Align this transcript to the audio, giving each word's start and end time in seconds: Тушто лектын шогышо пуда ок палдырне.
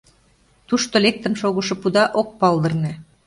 Тушто 0.67 0.95
лектын 1.05 1.33
шогышо 1.41 1.75
пуда 1.81 2.03
ок 2.19 2.29
палдырне. 2.39 2.93